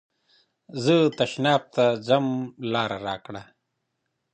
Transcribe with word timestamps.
زه 0.83 0.95
تشناب 1.17 1.61
ته 1.75 1.85
ځم 2.07 2.25
لاره 2.73 2.97
راکړه. 3.07 3.43